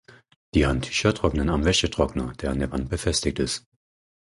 [0.55, 3.65] Die Handtücher trocknen am Wäschetrockner, der an der Wand befestigt ist.